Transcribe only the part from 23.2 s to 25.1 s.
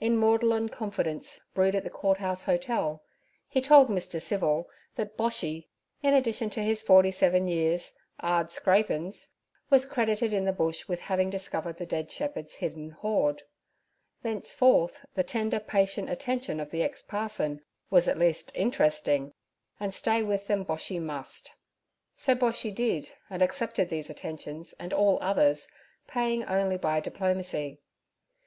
and accepted these attentions and